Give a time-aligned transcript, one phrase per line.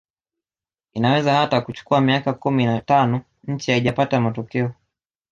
[0.93, 4.71] Inaweza hata kuchukua miaka kumi na tano nchi haijapata matokeo